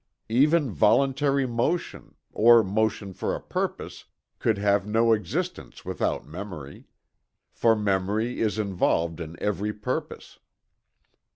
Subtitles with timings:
[0.29, 4.05] Even voluntary motion, or motion for a purpose,
[4.39, 6.85] could have no existence without memory,
[7.51, 10.39] for memory is involved in every purpose.